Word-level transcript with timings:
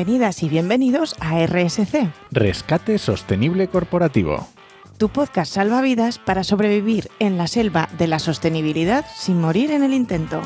Bienvenidas 0.00 0.42
y 0.42 0.48
bienvenidos 0.48 1.14
a 1.20 1.44
RSC, 1.44 2.10
Rescate 2.30 2.96
Sostenible 2.96 3.68
Corporativo. 3.68 4.48
tu 4.96 5.10
podcast 5.10 5.52
salvavidas 5.52 6.18
para 6.18 6.42
sobrevivir 6.42 7.10
en 7.18 7.36
la 7.36 7.46
selva 7.46 7.86
de 7.98 8.06
la 8.06 8.18
sostenibilidad 8.18 9.04
sin 9.14 9.38
morir 9.38 9.70
en 9.70 9.82
el 9.82 9.92
intento. 9.92 10.40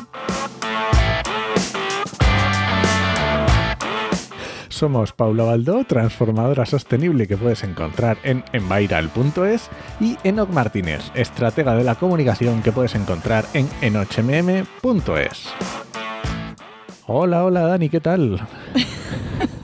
Somos 4.70 5.12
Paula 5.12 5.44
Baldó, 5.44 5.84
transformadora 5.84 6.66
sostenible 6.66 7.28
que 7.28 7.36
puedes 7.36 7.62
encontrar 7.62 8.18
en 8.24 8.42
enviral.es 8.52 9.70
y 10.00 10.16
Enoc 10.24 10.50
Martínez, 10.50 11.12
estratega 11.14 11.76
de 11.76 11.84
la 11.84 11.94
comunicación 11.94 12.60
que 12.60 12.72
puedes 12.72 12.96
encontrar 12.96 13.44
en 13.54 13.68
enochmm.es. 13.82 15.46
Hola, 17.06 17.44
hola 17.44 17.60
Dani, 17.60 17.88
¿qué 17.88 18.00
tal? 18.00 18.44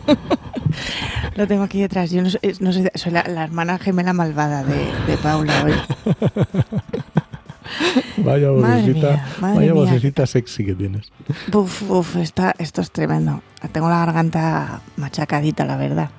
Lo 1.37 1.47
tengo 1.47 1.63
aquí 1.63 1.81
detrás. 1.81 2.11
Yo 2.11 2.23
no, 2.23 2.31
soy- 2.31 2.41
no 2.61 2.73
soy, 2.73 2.89
soy 2.95 3.13
la, 3.13 3.25
la 3.25 3.45
hermana 3.45 3.79
gemela 3.79 4.13
malvada 4.13 4.63
de, 4.65 4.91
de 5.07 5.16
Paula 5.23 5.65
hoy. 5.65 5.73
Vaya 8.19 8.51
vocecita, 8.51 9.24
vaya 9.41 9.73
vocecita 9.73 10.27
sexy 10.27 10.65
que 10.66 10.74
tienes. 10.74 11.11
Uf, 11.52 11.83
uf, 11.89 12.16
está, 12.16 12.55
esto 12.59 12.80
es 12.80 12.91
tremendo. 12.91 13.43
Tengo 13.73 13.89
la 13.89 14.01
garganta 14.05 14.80
machacadita, 14.97 15.65
la 15.65 15.77
verdad. 15.77 16.11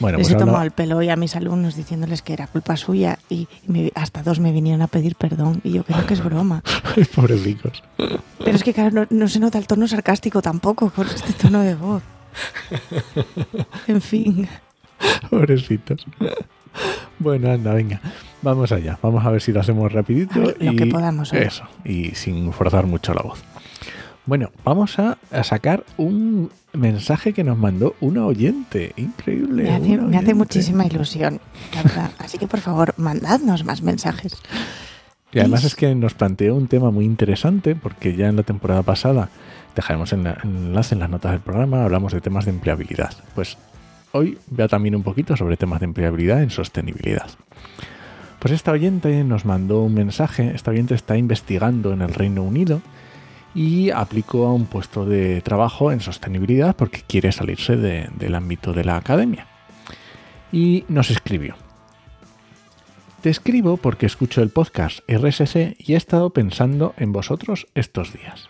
Bueno, 0.00 0.18
Les 0.18 0.28
pues 0.28 0.34
he 0.36 0.38
tomado 0.38 0.58
habla- 0.58 0.66
el 0.66 0.70
pelo 0.70 0.96
hoy 0.98 1.10
a 1.10 1.16
mis 1.16 1.34
alumnos 1.36 1.74
diciéndoles 1.76 2.22
que 2.22 2.32
era 2.32 2.46
culpa 2.46 2.76
suya 2.76 3.18
y, 3.28 3.48
y 3.66 3.70
me- 3.72 3.92
hasta 3.94 4.22
dos 4.22 4.38
me 4.40 4.52
vinieron 4.52 4.80
a 4.82 4.86
pedir 4.86 5.16
perdón. 5.16 5.60
Y 5.64 5.72
yo 5.72 5.84
creo 5.84 6.06
que 6.06 6.14
es 6.14 6.22
broma. 6.24 6.62
Ay, 6.96 7.04
pobrecicos. 7.14 7.82
Pero 7.96 8.56
es 8.56 8.62
que, 8.62 8.72
claro, 8.72 8.90
no, 8.92 9.06
no 9.10 9.28
se 9.28 9.40
nota 9.40 9.58
el 9.58 9.66
tono 9.66 9.86
sarcástico 9.88 10.40
tampoco 10.40 10.90
con 10.90 11.06
este 11.08 11.32
tono 11.32 11.60
de 11.62 11.74
voz. 11.74 12.02
En 13.86 14.00
fin. 14.00 14.48
Pobrecitos. 15.30 16.06
Bueno, 17.18 17.50
anda, 17.50 17.74
venga. 17.74 18.00
Vamos 18.40 18.72
allá. 18.72 18.98
Vamos 19.02 19.24
a 19.24 19.30
ver 19.30 19.40
si 19.40 19.52
lo 19.52 19.60
hacemos 19.60 19.92
rapidito. 19.92 20.40
Ver, 20.40 20.56
lo 20.60 20.72
y 20.72 20.76
que 20.76 20.86
podamos, 20.86 21.32
oye. 21.32 21.46
Eso. 21.46 21.64
Y 21.84 22.14
sin 22.14 22.52
forzar 22.52 22.86
mucho 22.86 23.14
la 23.14 23.22
voz. 23.22 23.42
Bueno, 24.24 24.50
vamos 24.64 24.98
a, 24.98 25.18
a 25.32 25.42
sacar 25.42 25.84
un 25.96 26.50
mensaje 26.72 27.32
que 27.32 27.44
nos 27.44 27.58
mandó 27.58 27.96
una 28.00 28.24
oyente. 28.24 28.92
Increíble. 28.96 29.64
Me 29.64 29.74
hace, 29.74 29.98
me 29.98 30.34
muchísima 30.34 30.86
ilusión, 30.86 31.40
la 31.74 31.82
verdad. 31.82 32.10
Así 32.18 32.38
que, 32.38 32.46
por 32.46 32.60
favor, 32.60 32.94
mandadnos 32.96 33.64
más 33.64 33.82
mensajes. 33.82 34.34
Y 35.32 35.38
además 35.40 35.64
es 35.64 35.74
que 35.74 35.94
nos 35.94 36.14
planteó 36.14 36.54
un 36.54 36.68
tema 36.68 36.90
muy 36.90 37.04
interesante 37.04 37.74
porque 37.74 38.14
ya 38.14 38.28
en 38.28 38.36
la 38.36 38.42
temporada 38.42 38.82
pasada 38.82 39.28
dejaremos 39.74 40.12
el 40.12 40.26
enlace 40.44 40.94
en 40.94 41.00
las 41.00 41.08
notas 41.10 41.32
del 41.32 41.40
programa, 41.40 41.84
hablamos 41.84 42.12
de 42.12 42.20
temas 42.20 42.44
de 42.44 42.50
empleabilidad. 42.50 43.12
Pues 43.34 43.56
hoy 44.12 44.38
vea 44.48 44.68
también 44.68 44.94
un 44.94 45.02
poquito 45.02 45.36
sobre 45.36 45.56
temas 45.56 45.80
de 45.80 45.86
empleabilidad 45.86 46.42
en 46.42 46.50
sostenibilidad. 46.50 47.30
Pues 48.38 48.52
esta 48.52 48.72
oyente 48.72 49.24
nos 49.24 49.44
mandó 49.44 49.82
un 49.82 49.94
mensaje, 49.94 50.50
esta 50.54 50.70
oyente 50.72 50.94
está 50.94 51.16
investigando 51.16 51.92
en 51.92 52.02
el 52.02 52.12
Reino 52.12 52.42
Unido 52.42 52.82
y 53.54 53.90
aplicó 53.90 54.46
a 54.46 54.52
un 54.52 54.66
puesto 54.66 55.06
de 55.06 55.40
trabajo 55.42 55.92
en 55.92 56.00
sostenibilidad 56.00 56.74
porque 56.76 57.02
quiere 57.06 57.32
salirse 57.32 57.76
de- 57.76 58.08
del 58.18 58.34
ámbito 58.34 58.72
de 58.72 58.84
la 58.84 58.96
academia. 58.96 59.46
Y 60.50 60.84
nos 60.88 61.10
escribió. 61.10 61.54
Te 63.22 63.30
escribo 63.30 63.76
porque 63.76 64.06
escucho 64.06 64.42
el 64.42 64.50
podcast 64.50 64.98
RSC 65.08 65.76
y 65.78 65.94
he 65.94 65.96
estado 65.96 66.30
pensando 66.30 66.92
en 66.96 67.12
vosotros 67.12 67.68
estos 67.76 68.12
días. 68.12 68.48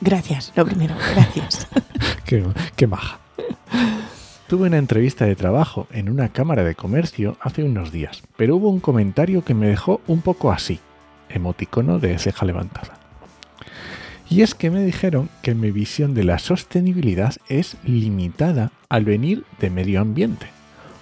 Gracias, 0.00 0.52
lo 0.56 0.66
primero, 0.66 0.96
gracias. 1.14 1.68
Qué, 2.24 2.44
qué 2.74 2.86
maja. 2.88 3.20
Tuve 4.48 4.66
una 4.66 4.78
entrevista 4.78 5.26
de 5.26 5.36
trabajo 5.36 5.86
en 5.92 6.10
una 6.10 6.30
cámara 6.30 6.64
de 6.64 6.74
comercio 6.74 7.36
hace 7.40 7.62
unos 7.62 7.92
días, 7.92 8.24
pero 8.36 8.56
hubo 8.56 8.68
un 8.68 8.80
comentario 8.80 9.44
que 9.44 9.54
me 9.54 9.68
dejó 9.68 10.00
un 10.08 10.22
poco 10.22 10.50
así, 10.50 10.80
emoticono 11.28 12.00
de 12.00 12.18
ceja 12.18 12.46
levantada. 12.46 12.98
Y 14.28 14.42
es 14.42 14.56
que 14.56 14.70
me 14.70 14.84
dijeron 14.84 15.30
que 15.40 15.54
mi 15.54 15.70
visión 15.70 16.14
de 16.14 16.24
la 16.24 16.40
sostenibilidad 16.40 17.36
es 17.48 17.76
limitada 17.84 18.72
al 18.88 19.04
venir 19.04 19.44
de 19.60 19.70
medio 19.70 20.00
ambiente. 20.00 20.48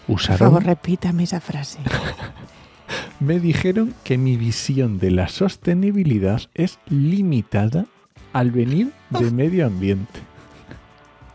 Por 0.07 0.17
Usaron 0.17 0.39
favor, 0.39 0.65
repítame 0.65 1.25
esa 1.25 1.41
frase. 1.41 1.79
me 3.21 3.41
dijeron 3.41 3.95
que 4.05 4.19
mi 4.19 4.37
visión 4.37 4.99
de 4.99 5.11
la 5.11 5.29
sostenibilidad 5.29 6.43
es 6.55 6.79
limitada 6.89 7.87
al 8.33 8.51
venir 8.51 8.93
de 9.11 9.31
medio 9.31 9.67
ambiente. 9.67 10.21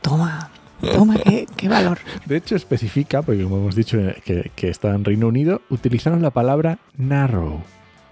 Toma, 0.02 0.52
toma, 0.82 1.18
qué, 1.18 1.48
qué 1.56 1.70
valor. 1.70 2.00
De 2.26 2.38
hecho, 2.38 2.56
especifica, 2.56 3.22
porque 3.22 3.44
como 3.44 3.58
hemos 3.58 3.76
dicho 3.76 3.98
eh, 3.98 4.22
que, 4.24 4.52
que 4.56 4.70
está 4.70 4.94
en 4.94 5.06
Reino 5.06 5.28
Unido, 5.28 5.62
utilizaron 5.70 6.22
la 6.22 6.32
palabra 6.32 6.80
narrow. 6.98 7.62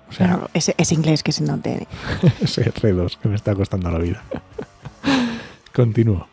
O 0.09 0.11
sea, 0.11 0.47
es, 0.53 0.73
es 0.75 0.91
inglés 0.91 1.21
que 1.21 1.31
se 1.31 1.43
note. 1.43 1.87
ese 2.41 2.71
R2 2.73 3.17
que 3.17 3.29
me 3.29 3.35
está 3.35 3.53
costando 3.53 3.91
la 3.91 3.99
vida. 3.99 4.23
Continúo. 5.73 6.27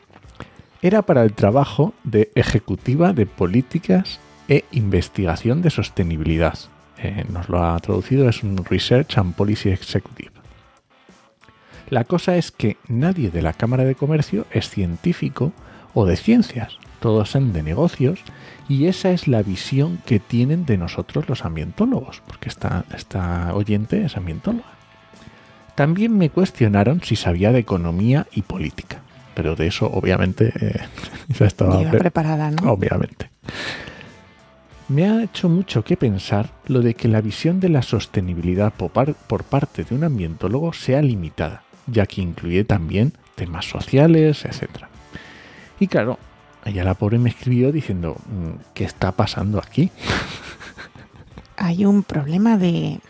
Era 0.80 1.02
para 1.02 1.22
el 1.22 1.34
trabajo 1.34 1.92
de 2.04 2.30
ejecutiva 2.34 3.12
de 3.12 3.26
políticas 3.26 4.18
e 4.48 4.64
investigación 4.72 5.60
de 5.60 5.70
sostenibilidad. 5.70 6.58
Eh, 6.98 7.24
nos 7.30 7.48
lo 7.48 7.62
ha 7.64 7.78
traducido, 7.80 8.28
es 8.28 8.42
un 8.42 8.56
Research 8.64 9.18
and 9.18 9.34
Policy 9.34 9.68
Executive. 9.70 10.30
La 11.90 12.04
cosa 12.04 12.36
es 12.36 12.50
que 12.50 12.76
nadie 12.88 13.30
de 13.30 13.42
la 13.42 13.52
Cámara 13.52 13.84
de 13.84 13.94
Comercio 13.94 14.46
es 14.50 14.68
científico 14.70 15.52
o 15.94 16.04
de 16.04 16.16
ciencias, 16.16 16.78
todos 17.00 17.30
son 17.30 17.52
de 17.52 17.62
negocios 17.62 18.20
y 18.68 18.86
esa 18.86 19.10
es 19.10 19.28
la 19.28 19.42
visión 19.42 19.98
que 20.04 20.18
tienen 20.18 20.66
de 20.66 20.78
nosotros 20.78 21.28
los 21.28 21.44
ambientólogos, 21.44 22.22
porque 22.26 22.48
esta, 22.48 22.84
esta 22.94 23.54
oyente 23.54 24.04
es 24.04 24.16
ambientóloga. 24.16 24.66
También 25.76 26.16
me 26.16 26.30
cuestionaron 26.30 27.02
si 27.02 27.14
sabía 27.16 27.52
de 27.52 27.60
economía 27.60 28.26
y 28.32 28.42
política, 28.42 29.02
pero 29.34 29.54
de 29.54 29.66
eso 29.68 29.86
obviamente 29.92 30.52
eh, 30.58 30.80
ya 31.28 31.46
estaba 31.46 31.78
pre- 31.88 31.98
preparada, 32.00 32.50
¿no? 32.50 32.72
obviamente. 32.72 33.25
Me 34.88 35.08
ha 35.08 35.22
hecho 35.22 35.48
mucho 35.48 35.82
que 35.84 35.96
pensar 35.96 36.50
lo 36.66 36.80
de 36.80 36.94
que 36.94 37.08
la 37.08 37.20
visión 37.20 37.58
de 37.58 37.68
la 37.68 37.82
sostenibilidad 37.82 38.72
por, 38.72 38.90
par- 38.90 39.14
por 39.14 39.42
parte 39.44 39.82
de 39.84 39.94
un 39.94 40.04
ambientólogo 40.04 40.72
sea 40.72 41.02
limitada, 41.02 41.62
ya 41.88 42.06
que 42.06 42.20
incluye 42.22 42.62
también 42.64 43.12
temas 43.34 43.68
sociales, 43.68 44.44
etc. 44.44 44.70
Y 45.80 45.88
claro, 45.88 46.18
ella 46.64 46.84
la 46.84 46.94
pobre 46.94 47.18
me 47.18 47.30
escribió 47.30 47.72
diciendo, 47.72 48.16
"Mm, 48.26 48.60
¿qué 48.74 48.84
está 48.84 49.10
pasando 49.12 49.58
aquí? 49.58 49.90
Hay 51.56 51.84
un 51.84 52.02
problema 52.04 52.56
de 52.56 53.00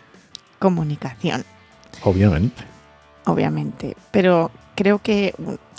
comunicación, 0.59 1.43
Obviamente. 2.03 2.63
obviamente. 3.25 3.95
Pero 4.11 4.49
creo 4.75 4.99
que, 4.99 5.35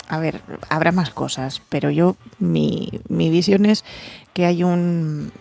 a 0.07 0.19
ver, 0.19 0.39
habrá 0.69 0.91
más 0.93 1.09
cosas, 1.09 1.61
pero 1.67 1.89
yo, 1.89 2.15
mi, 2.39 2.89
mi 3.09 3.29
visión 3.29 3.65
es 3.65 3.83
que 4.33 4.45
hay 4.45 4.63
un, 4.63 5.31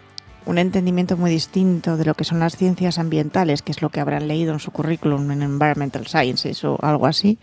un 0.49 0.59
entendimiento 0.59 1.17
muy 1.17 1.31
distinto 1.31 1.97
de 1.97 2.05
lo 2.05 2.15
que 2.15 2.25
son 2.25 2.41
las 2.41 2.57
ciencias 2.57 2.99
ambientales, 2.99 3.63
que 3.63 3.71
es 3.73 3.83
lo 3.83 3.91
que 3.91 4.01
habrán 4.01 4.27
leído 4.29 4.53
en 4.53 4.59
su 4.61 4.71
currículum 4.73 5.31
en 5.31 5.43
Environmental 5.43 6.07
Sciences 6.07 6.65
o 6.65 6.79
algo 6.83 7.07
así. 7.07 7.39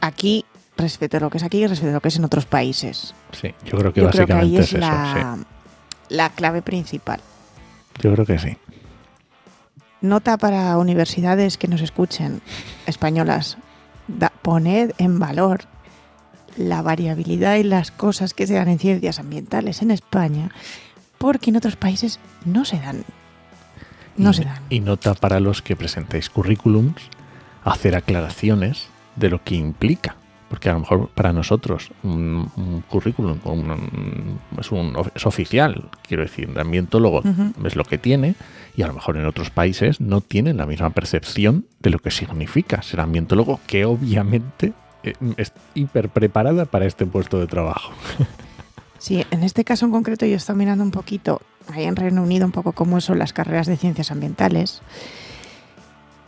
Aquí, 0.00 0.44
respecto 0.76 1.16
a 1.16 1.20
lo 1.20 1.30
que 1.30 1.38
es 1.38 1.44
aquí 1.44 1.58
y 1.58 1.66
respecto 1.66 1.90
a 1.90 1.94
lo 1.94 2.00
que 2.00 2.08
es 2.08 2.16
en 2.16 2.24
otros 2.24 2.46
países. 2.46 3.14
Sí, 3.32 3.54
yo 3.64 3.78
creo 3.78 3.92
que 3.92 4.00
Yo 4.00 4.10
creo 4.10 4.26
que 4.26 4.32
básicamente 4.34 4.44
ahí 4.46 4.56
es 4.56 4.66
es 4.66 4.68
eso. 4.74 4.78
la, 4.80 5.38
la 6.08 6.30
clave 6.30 6.62
principal. 6.62 7.20
Yo 8.00 8.12
creo 8.12 8.26
que 8.26 8.38
sí. 8.38 8.56
Nota 10.02 10.36
para 10.36 10.76
universidades 10.78 11.56
que 11.56 11.68
nos 11.68 11.80
escuchen, 11.80 12.42
españolas. 12.86 13.56
Da- 14.08 14.32
poned 14.42 14.92
en 14.98 15.18
valor 15.18 15.62
la 16.56 16.80
variabilidad 16.82 17.56
y 17.56 17.64
las 17.64 17.90
cosas 17.90 18.34
que 18.34 18.46
se 18.46 18.54
dan 18.54 18.68
en 18.68 18.78
ciencias 18.78 19.18
ambientales 19.18 19.82
en 19.82 19.90
España, 19.90 20.50
porque 21.18 21.50
en 21.50 21.56
otros 21.56 21.76
países 21.76 22.18
no 22.44 22.64
se 22.64 22.78
dan. 22.78 23.04
No 24.16 24.30
y, 24.30 24.34
se 24.34 24.44
dan. 24.44 24.62
y 24.70 24.80
nota 24.80 25.14
para 25.14 25.40
los 25.40 25.62
que 25.62 25.76
presentéis 25.76 26.30
currículums 26.30 27.02
hacer 27.64 27.94
aclaraciones 27.96 28.88
de 29.16 29.30
lo 29.30 29.42
que 29.42 29.54
implica. 29.54 30.16
Porque 30.48 30.70
a 30.70 30.74
lo 30.74 30.78
mejor 30.80 31.08
para 31.08 31.32
nosotros 31.32 31.90
un, 32.04 32.48
un 32.56 32.80
currículum 32.82 33.40
un- 33.42 34.38
es, 34.60 34.70
un, 34.70 34.96
es 35.14 35.26
oficial, 35.26 35.88
quiero 36.06 36.22
decir, 36.22 36.48
de 36.54 36.60
ambientólogo 36.60 37.18
Ujú. 37.28 37.66
es 37.66 37.74
lo 37.74 37.82
que 37.84 37.98
tiene, 37.98 38.36
y 38.76 38.82
a 38.82 38.86
lo 38.86 38.92
mejor 38.94 39.16
en 39.16 39.26
otros 39.26 39.50
países 39.50 40.00
no 40.00 40.20
tienen 40.20 40.58
la 40.58 40.66
misma 40.66 40.90
percepción 40.90 41.66
de 41.80 41.90
lo 41.90 41.98
que 41.98 42.12
significa 42.12 42.80
ser 42.82 43.00
ambientólogo, 43.00 43.58
que 43.66 43.84
obviamente 43.86 44.72
eh, 45.02 45.14
es 45.36 45.52
hiper 45.74 46.10
preparada 46.10 46.64
para 46.64 46.86
este 46.86 47.06
puesto 47.06 47.40
de 47.40 47.48
trabajo. 47.48 47.92
Sí, 48.98 49.24
en 49.30 49.42
este 49.42 49.64
caso 49.64 49.84
en 49.86 49.92
concreto 49.92 50.26
yo 50.26 50.32
he 50.32 50.36
estado 50.36 50.58
mirando 50.58 50.82
un 50.84 50.90
poquito, 50.90 51.40
ahí 51.72 51.84
en 51.84 51.96
Reino 51.96 52.22
Unido, 52.22 52.46
un 52.46 52.52
poco 52.52 52.72
cómo 52.72 53.00
son 53.00 53.18
las 53.18 53.32
carreras 53.32 53.66
de 53.66 53.76
ciencias 53.76 54.10
ambientales. 54.10 54.80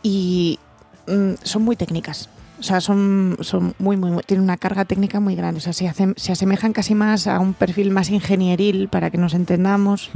Y 0.03 0.59
mm, 1.07 1.33
son 1.43 1.63
muy 1.63 1.75
técnicas. 1.75 2.29
O 2.59 2.63
sea, 2.63 2.81
son, 2.81 3.37
son 3.41 3.73
muy, 3.79 3.95
muy, 3.97 4.11
muy- 4.11 4.23
tienen 4.23 4.43
una 4.43 4.57
carga 4.57 4.85
técnica 4.85 5.19
muy 5.19 5.35
grande. 5.35 5.59
O 5.59 5.61
sea, 5.61 5.73
se, 5.73 5.87
hacen- 5.87 6.13
se 6.17 6.31
asemejan 6.33 6.73
casi 6.73 6.93
más 6.93 7.25
a 7.27 7.39
un 7.39 7.53
perfil 7.53 7.91
más 7.91 8.09
ingenieril, 8.09 8.89
para 8.89 9.09
que 9.09 9.17
nos 9.17 9.33
entendamos, 9.33 10.09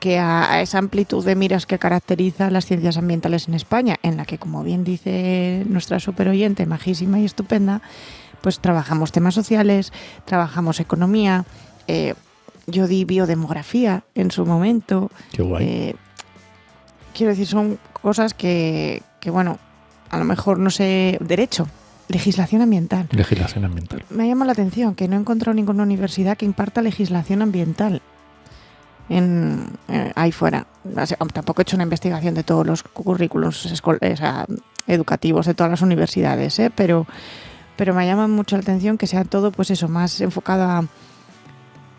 que 0.00 0.18
a, 0.18 0.52
a 0.52 0.60
esa 0.60 0.78
amplitud 0.78 1.24
de 1.24 1.34
miras 1.34 1.64
que 1.64 1.78
caracteriza 1.78 2.50
las 2.50 2.66
ciencias 2.66 2.96
ambientales 2.98 3.48
en 3.48 3.54
España, 3.54 3.96
en 4.02 4.16
la 4.16 4.24
que, 4.26 4.36
como 4.38 4.62
bien 4.62 4.84
dice 4.84 5.64
nuestra 5.68 5.98
super 6.00 6.28
oyente, 6.28 6.66
majísima 6.66 7.20
y 7.20 7.24
estupenda, 7.24 7.80
pues 8.42 8.58
trabajamos 8.60 9.12
temas 9.12 9.34
sociales, 9.34 9.92
trabajamos 10.24 10.80
economía. 10.80 11.44
Eh, 11.86 12.14
yo 12.66 12.86
di 12.86 13.04
biodemografía 13.04 14.04
en 14.14 14.30
su 14.30 14.46
momento. 14.46 15.10
Qué 15.32 15.42
guay. 15.42 15.64
Eh, 15.66 15.96
quiero 17.14 17.30
decir, 17.30 17.46
son 17.46 17.78
cosas 17.92 18.34
que, 18.34 19.02
que, 19.20 19.30
bueno, 19.30 19.58
a 20.10 20.18
lo 20.18 20.24
mejor 20.24 20.58
no 20.58 20.70
sé, 20.70 21.18
derecho, 21.20 21.68
legislación 22.08 22.62
ambiental. 22.62 23.08
Legislación 23.10 23.64
ambiental. 23.64 24.04
Me 24.10 24.28
llama 24.28 24.44
la 24.44 24.52
atención 24.52 24.94
que 24.94 25.08
no 25.08 25.16
he 25.16 25.20
encontrado 25.20 25.54
ninguna 25.54 25.82
universidad 25.82 26.36
que 26.36 26.44
imparta 26.44 26.82
legislación 26.82 27.42
ambiental 27.42 28.02
en, 29.08 29.66
eh, 29.88 30.12
ahí 30.14 30.32
fuera. 30.32 30.66
Tampoco 31.32 31.60
he 31.60 31.62
hecho 31.62 31.76
una 31.76 31.84
investigación 31.84 32.34
de 32.34 32.44
todos 32.44 32.66
los 32.66 32.82
currículos 32.82 33.66
o 33.66 34.16
sea, 34.16 34.46
educativos 34.86 35.46
de 35.46 35.54
todas 35.54 35.70
las 35.70 35.82
universidades, 35.82 36.58
¿eh? 36.58 36.70
pero, 36.74 37.06
pero 37.76 37.94
me 37.94 38.06
llama 38.06 38.28
mucho 38.28 38.56
la 38.56 38.62
atención 38.62 38.98
que 38.98 39.06
sea 39.06 39.24
todo, 39.24 39.52
pues 39.52 39.70
eso, 39.70 39.88
más 39.88 40.20
enfocado 40.20 40.64
a... 40.64 40.84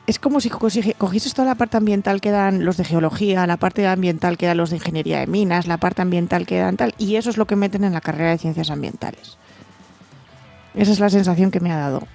Es 0.05 0.19
como 0.19 0.41
si 0.41 0.49
cogi- 0.49 0.95
cogieses 0.97 1.33
toda 1.33 1.47
la 1.47 1.55
parte 1.55 1.77
ambiental 1.77 2.19
que 2.19 2.31
dan 2.31 2.65
los 2.65 2.75
de 2.75 2.83
geología, 2.83 3.47
la 3.47 3.55
parte 3.57 3.87
ambiental 3.87 4.37
que 4.37 4.47
dan 4.47 4.57
los 4.57 4.69
de 4.69 4.75
ingeniería 4.77 5.19
de 5.19 5.27
minas, 5.27 5.65
la 5.65 5.77
parte 5.77 6.01
ambiental 6.01 6.45
que 6.45 6.59
dan 6.59 6.75
tal, 6.75 6.93
y 6.97 7.15
eso 7.15 7.29
es 7.29 7.37
lo 7.37 7.45
que 7.47 7.55
meten 7.55 7.85
en 7.85 7.93
la 7.93 8.01
carrera 8.01 8.31
de 8.31 8.37
ciencias 8.37 8.69
ambientales. 8.69 9.37
Esa 10.75 10.91
es 10.91 10.99
la 10.99 11.09
sensación 11.09 11.51
que 11.51 11.59
me 11.61 11.71
ha 11.71 11.77
dado. 11.77 12.05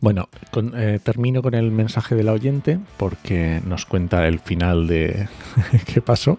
Bueno, 0.00 0.28
eh, 0.76 1.00
termino 1.02 1.42
con 1.42 1.54
el 1.54 1.70
mensaje 1.70 2.14
de 2.14 2.22
la 2.22 2.32
oyente 2.32 2.78
porque 2.96 3.60
nos 3.64 3.86
cuenta 3.86 4.26
el 4.26 4.38
final 4.40 4.86
de 4.86 5.28
qué 5.92 6.00
pasó. 6.02 6.38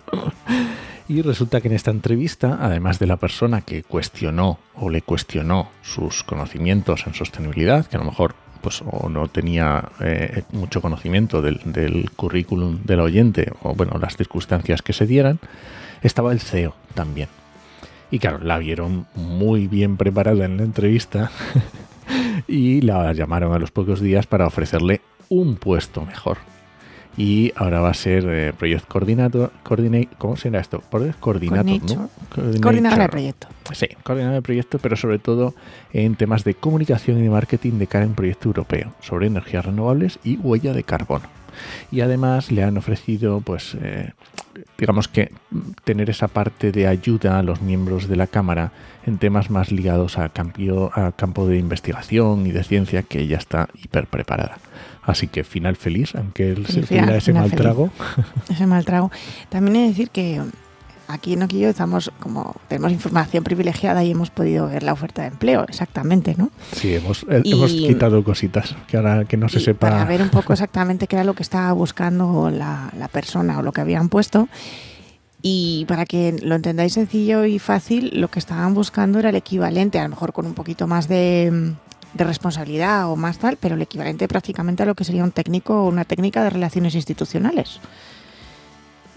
Y 1.07 1.21
resulta 1.21 1.59
que 1.59 1.68
en 1.68 1.74
esta 1.74 1.92
entrevista, 1.92 2.57
además 2.62 3.00
de 3.00 3.07
la 3.07 3.18
persona 3.18 3.62
que 3.62 3.83
cuestionó 3.83 4.59
o 4.75 4.89
le 4.89 5.01
cuestionó 5.01 5.69
sus 5.81 6.24
conocimientos 6.24 7.06
en 7.07 7.13
sostenibilidad, 7.13 7.86
que 7.86 7.98
a 7.98 8.00
lo 8.00 8.06
mejor 8.06 8.36
pues 8.63 8.81
o 8.89 9.10
no 9.10 9.27
tenía 9.27 9.89
eh, 10.00 10.44
mucho 10.54 10.81
conocimiento 10.81 11.42
del, 11.42 11.60
del 11.65 12.10
currículum 12.15 12.80
del 12.83 13.01
oyente 13.01 13.51
o 13.62 13.75
bueno 13.75 14.00
las 14.00 14.15
circunstancias 14.15 14.81
que 14.81 14.94
se 14.94 15.06
dieran, 15.06 15.39
estaba 16.01 16.31
el 16.31 16.39
CEO 16.39 16.74
también. 16.95 17.27
Y 18.10 18.19
claro, 18.19 18.39
la 18.39 18.57
vieron 18.57 19.06
muy 19.15 19.68
bien 19.68 19.98
preparada 19.98 20.45
en 20.45 20.57
la 20.57 20.63
entrevista 20.63 21.31
y 22.48 22.81
la 22.81 23.12
llamaron 23.13 23.54
a 23.54 23.60
los 23.60 23.71
pocos 23.71 24.00
días 24.01 24.25
para 24.25 24.48
ofrecerle 24.48 25.01
un 25.30 25.56
puesto 25.56 26.06
mejor. 26.06 26.38
Y 27.15 27.51
ahora 27.56 27.80
va 27.80 27.89
a 27.89 27.94
ser 27.94 28.25
eh, 28.27 28.54
Project 28.57 28.88
Coordinator, 28.88 29.51
coordinate, 29.62 30.10
¿cómo 30.18 30.36
será 30.36 30.60
esto? 30.60 30.80
Project 30.81 31.19
Coordinator, 31.19 31.65
¿no? 31.65 31.69
Coordinator. 31.69 32.10
Coordinator. 32.30 32.62
Coordinadora 32.62 33.04
de 33.04 33.10
proyecto. 33.10 33.48
Sí, 33.74 33.88
coordinador 34.04 34.36
de 34.36 34.42
proyecto, 34.42 34.80
pero 34.80 34.95
sobre 34.95 35.19
todo 35.19 35.54
en 35.92 36.15
temas 36.15 36.44
de 36.44 36.56
comunicación 36.56 37.19
y 37.19 37.21
de 37.21 37.30
marketing 37.30 37.74
de 37.74 37.88
cara 37.88 38.06
a 38.06 38.07
un 38.07 38.15
proyecto 38.15 38.50
europeo 38.50 38.94
sobre 39.01 39.27
energías 39.27 39.65
renovables 39.65 40.19
y 40.24 40.38
huella 40.38 40.74
de 40.74 40.83
carbono. 40.83 41.25
Y 41.92 42.01
además 42.01 42.51
le 42.51 42.63
han 42.63 42.77
ofrecido, 42.77 43.42
pues, 43.42 43.77
eh, 43.80 44.12
digamos 44.77 45.07
que 45.07 45.31
tener 45.83 46.09
esa 46.09 46.27
parte 46.27 46.71
de 46.71 46.88
ayuda 46.88 47.39
a 47.39 47.44
los 47.44 47.61
miembros 47.61 48.07
de 48.07 48.15
la 48.15 48.27
Cámara 48.27 48.71
en 49.05 49.17
temas 49.17 49.50
más 49.50 49.71
ligados 49.71 50.17
a, 50.17 50.29
cambio, 50.29 50.91
a 50.94 51.11
campo 51.11 51.47
de 51.47 51.57
investigación 51.57 52.45
y 52.47 52.51
de 52.51 52.63
ciencia, 52.63 53.03
que 53.03 53.19
ella 53.21 53.38
está 53.38 53.69
hiper 53.81 54.07
preparada. 54.07 54.57
Así 55.03 55.27
que 55.27 55.44
final 55.44 55.75
feliz, 55.75 56.15
aunque 56.15 56.51
él 56.51 56.65
se 56.65 56.81
tuviera 56.81 57.17
ese 57.17 57.33
mal 57.33 57.50
feliz. 57.50 57.61
trago. 57.61 57.91
Ese 58.50 58.65
mal 58.65 58.85
trago. 58.85 59.11
También 59.50 59.75
he 59.75 59.79
de 59.81 59.88
decir 59.89 60.09
que 60.09 60.41
aquí 61.13 61.33
en 61.33 61.44
Oquillo 61.44 61.69
estamos 61.69 62.12
como 62.19 62.56
tenemos 62.68 62.92
información 62.92 63.44
privilegiada 63.44 64.04
y 64.04 64.12
hemos 64.12 64.30
podido 64.30 64.68
ver 64.68 64.83
la 64.83 64.94
oferta 64.94 65.21
de 65.21 65.30
empleo, 65.30 65.65
exactamente, 65.68 66.36
¿no? 66.38 66.50
Sí, 66.75 66.95
hemos, 66.95 67.25
Y- 67.44 67.54
hemos 67.54 67.71
quitado 67.71 68.24
cositas 68.24 68.75
que 68.88 68.98
ahora 68.98 69.25
que 69.25 69.38
no 69.38 69.48
se 69.50 69.60
sepa. 69.60 69.89
Para 69.89 70.06
ver 70.06 70.21
un 70.21 70.30
poco 70.30 70.54
exactamente 70.54 71.07
qué 71.07 71.15
era 71.15 71.24
lo 71.24 71.33
que 71.33 71.44
estaba 71.44 71.71
buscando 71.74 72.50
la, 72.50 72.92
la 72.98 73.07
persona 73.07 73.60
o 73.60 73.62
lo 73.62 73.71
que 73.71 73.81
habían 73.81 74.10
puesto. 74.10 74.48
Y 75.42 75.86
para 75.89 76.06
que 76.06 76.36
lo 76.42 76.56
entendáis 76.56 76.94
sencillo 76.94 77.44
y 77.45 77.59
fácil, 77.59 78.12
lo 78.19 78.30
que 78.30 78.39
estaban 78.39 78.74
buscando 78.74 79.19
era 79.19 79.30
el 79.30 79.36
equivalente, 79.36 80.00
a 80.00 80.04
lo 80.04 80.09
mejor 80.09 80.31
con 80.31 80.45
un 80.45 80.54
poquito 80.54 80.88
más 80.88 81.09
de, 81.09 81.74
de 82.13 82.24
responsabilidad 82.24 83.09
o 83.12 83.18
más 83.18 83.39
tal, 83.39 83.57
pero 83.59 83.75
el 83.75 83.81
equivalente 83.81 84.27
prácticamente 84.30 84.83
a 84.83 84.86
lo 84.86 84.95
que 84.95 85.04
sería 85.04 85.24
un 85.24 85.31
técnico 85.31 85.83
o 85.83 85.89
una 85.89 86.06
técnica 86.06 86.44
de 86.44 86.50
relaciones 86.50 86.95
institucionales. 86.95 87.80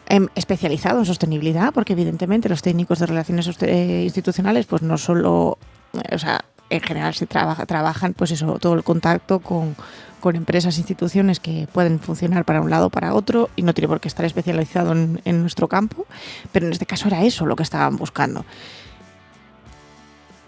Em, 0.08 0.28
especializado 0.36 1.00
en 1.00 1.04
sostenibilidad, 1.04 1.72
porque 1.72 1.94
evidentemente 1.94 2.48
los 2.48 2.62
técnicos 2.62 3.00
de 3.00 3.06
relaciones 3.06 3.50
eh, 3.62 4.02
institucionales, 4.04 4.64
pues 4.66 4.82
no 4.82 4.98
solo, 4.98 5.58
eh, 5.94 6.14
o 6.14 6.18
sea, 6.18 6.44
en 6.70 6.80
general 6.80 7.12
se 7.14 7.26
trabaja, 7.26 7.66
trabajan, 7.66 8.14
pues 8.14 8.30
eso, 8.30 8.58
todo 8.60 8.74
el 8.74 8.84
contacto 8.84 9.40
con, 9.40 9.74
con 10.20 10.36
empresas, 10.36 10.78
instituciones 10.78 11.40
que 11.40 11.66
pueden 11.72 11.98
funcionar 11.98 12.44
para 12.44 12.60
un 12.60 12.70
lado 12.70 12.86
o 12.86 12.90
para 12.90 13.14
otro 13.14 13.50
y 13.56 13.62
no 13.62 13.74
tiene 13.74 13.88
por 13.88 14.00
qué 14.00 14.06
estar 14.06 14.24
especializado 14.24 14.92
en, 14.92 15.40
nuestro 15.40 15.66
campo, 15.66 16.06
pero 16.52 16.66
en 16.66 16.72
este 16.72 16.86
caso 16.86 17.08
era 17.08 17.24
eso 17.24 17.44
lo 17.44 17.56
que 17.56 17.64
estaban 17.64 17.96
buscando. 17.96 18.44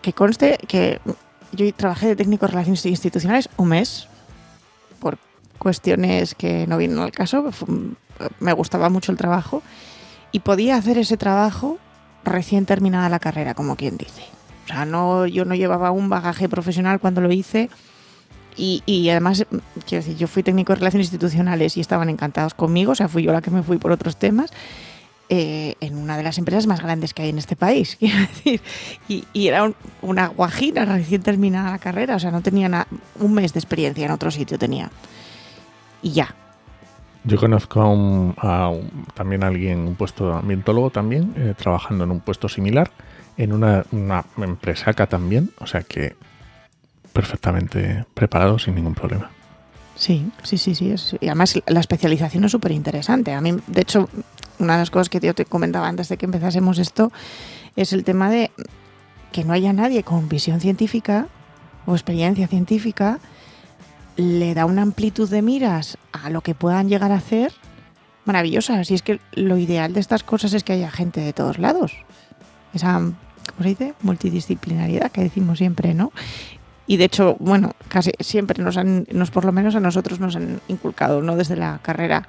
Que 0.02 0.12
conste 0.12 0.58
que 0.69 1.00
yo 1.50 1.75
trabajé 1.75 2.06
de 2.06 2.16
técnico 2.16 2.46
de 2.46 2.52
relaciones 2.52 2.87
institucionales 2.87 3.49
un 3.56 3.70
mes 3.70 4.06
por 5.00 5.19
cuestiones 5.58 6.37
que 6.37 6.64
no 6.69 6.78
vienen 6.78 7.00
al 7.00 7.10
caso, 7.10 7.50
me 8.41 8.53
gustaba 8.53 8.89
mucho 8.89 9.13
el 9.13 9.19
trabajo 9.19 9.63
y 10.32 10.41
podía 10.41 10.77
hacer 10.77 10.98
ese 10.98 11.17
trabajo 11.17 11.79
recién 12.25 12.67
terminada 12.67 13.08
la 13.08 13.19
carrera, 13.19 13.55
como 13.55 13.77
quien 13.77 13.96
dice. 13.96 14.22
O 14.65 14.69
sea, 14.69 14.84
no, 14.84 15.27
yo 15.27 15.44
no 15.44 15.55
llevaba 15.55 15.91
un 15.91 16.08
bagaje 16.08 16.48
profesional 16.48 17.01
cuando 17.01 17.20
lo 17.20 17.32
hice 17.32 17.70
y, 18.56 18.82
y 18.87 19.08
además, 19.08 19.46
quiero 19.87 20.05
decir, 20.05 20.17
yo 20.17 20.27
fui 20.29 20.43
técnico 20.43 20.72
de 20.72 20.81
relaciones 20.81 21.06
institucionales 21.06 21.77
y 21.77 21.81
estaban 21.81 22.10
encantados 22.10 22.55
conmigo, 22.55 22.93
o 22.93 22.94
sea, 22.94 23.08
fui 23.08 23.22
yo 23.22 23.32
la 23.32 23.41
que 23.41 23.51
me 23.51 23.63
fui 23.63 23.79
por 23.79 23.93
otros 23.93 24.17
temas. 24.19 24.51
eh, 25.31 25.75
en 25.81 25.96
una 25.98 26.17
de 26.17 26.22
las 26.22 26.39
empresas 26.39 26.67
más 26.67 26.81
grandes 26.82 27.13
que 27.13 27.22
hay 27.22 27.29
en 27.29 27.39
este 27.39 27.55
país, 27.55 27.96
quiero 28.01 28.19
decir, 28.19 28.60
y, 29.08 29.25
era 29.46 29.63
un- 29.65 29.75
una 30.03 30.29
guajira 30.29 30.84
recién 30.87 31.22
terminada 31.22 31.70
la 31.70 31.79
carrera, 31.79 32.17
o 32.17 32.19
sea, 32.19 32.31
no 32.31 32.41
tenía 32.41 32.87
un 33.20 33.34
mes 33.34 33.53
de 33.53 33.58
experiencia 33.60 34.06
en 34.06 34.10
otro 34.10 34.31
sitio 34.31 34.58
tenía. 34.58 34.91
Y 36.03 36.13
ya, 36.13 36.34
Yo 37.25 37.37
conozco 37.39 37.81
a, 37.82 37.89
un, 37.91 38.34
a 38.39 38.72
también 39.15 39.43
a 39.44 39.48
alguien, 39.48 39.81
un 39.81 39.94
puesto 39.96 40.29
de 40.29 40.39
ambientólogo 40.39 40.91
también, 40.91 41.34
eh, 41.37 41.55
trabajando 41.56 42.05
en 42.05 42.10
un 42.10 42.20
puesto 42.20 42.48
similar, 42.48 42.91
en 43.37 43.53
una, 43.53 43.84
una 43.93 44.25
empresa 44.39 44.91
acá 44.91 45.06
también, 45.06 45.51
o 45.58 45.67
sea 45.67 45.82
que 45.82 46.17
perfectamente 47.13 48.05
preparado 48.15 48.58
sin 48.58 48.75
ningún 48.75 48.94
problema. 48.94 49.31
Sí, 49.96 50.31
sí, 50.44 50.58
sí, 50.58 50.75
sí. 50.75 50.91
es- 50.93 51.17
y 51.20 51.27
además 51.27 51.60
la 51.67 51.81
especialización 51.81 52.44
es 52.44 52.53
súper 52.53 52.70
interesante. 52.72 53.32
A 53.32 53.41
mí, 53.41 53.56
de 53.67 53.81
hecho, 53.81 54.08
una 54.60 54.75
de 54.75 54.79
las 54.81 54.91
cosas 54.91 55.08
que 55.08 55.19
yo 55.20 55.34
te 55.34 55.44
comentaba 55.44 55.89
antes 55.89 56.08
de 56.08 56.17
que 56.17 56.27
empezásemos 56.27 56.79
esto 56.79 57.10
es 57.77 57.93
el 57.93 58.05
tema 58.05 58.31
de 58.31 58.51
que 59.32 59.44
no 59.44 59.53
haya 59.53 59.72
nadie 59.72 60.03
con 60.05 60.29
visión 60.29 60.60
científica 60.60 61.27
o 61.87 61.94
experiencia 61.94 62.46
científica 62.46 63.19
le 64.19 64.53
da 64.53 64.67
una 64.67 64.82
amplitud 64.82 65.31
de 65.31 65.43
miras 65.43 65.96
a 66.13 66.29
lo 66.29 66.41
que 66.43 66.55
puedan 66.55 66.89
llegar 66.89 67.13
a 67.13 67.17
hacer 67.17 67.53
maravillosa. 68.25 68.81
Así 68.81 68.94
es 68.94 69.03
que 69.03 69.20
lo 69.32 69.56
ideal 69.56 69.94
de 69.94 70.01
estas 70.01 70.25
cosas 70.25 70.53
es 70.53 70.65
que 70.65 70.72
haya 70.72 70.91
gente 70.91 71.20
de 71.20 71.32
todos 71.32 71.58
lados. 71.58 71.93
Esa, 72.75 72.94
¿cómo 72.98 73.63
se 73.63 73.69
dice? 73.69 73.94
Multidisciplinariedad 74.03 75.13
que 75.13 75.22
decimos 75.22 75.58
siempre, 75.58 75.94
¿no? 75.94 76.13
Y 76.89 76.96
de 76.96 77.05
hecho, 77.05 77.37
bueno, 77.39 77.72
casi 77.87 78.10
siempre 78.19 78.63
nos 78.63 78.77
han, 78.77 79.06
nos 79.13 79.31
por 79.31 79.44
lo 79.44 79.53
menos 79.53 79.77
a 79.77 79.81
nosotros 79.81 80.19
nos 80.19 80.34
han 80.34 80.60
inculcado, 80.67 81.22
¿no? 81.22 81.37
Desde 81.37 81.55
la 81.55 81.79
carrera, 81.81 82.27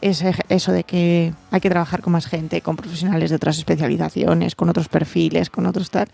ese, 0.00 0.32
eso 0.48 0.72
de 0.72 0.84
que 0.84 1.34
hay 1.50 1.60
que 1.60 1.68
trabajar 1.68 2.00
con 2.00 2.14
más 2.14 2.26
gente, 2.26 2.62
con 2.62 2.76
profesionales 2.76 3.28
de 3.28 3.36
otras 3.36 3.58
especializaciones, 3.58 4.54
con 4.54 4.70
otros 4.70 4.88
perfiles, 4.88 5.50
con 5.50 5.66
otros 5.66 5.90
tal. 5.90 6.08